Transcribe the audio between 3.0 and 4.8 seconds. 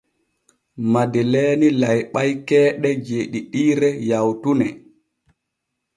jeeɗiɗiire yawtune.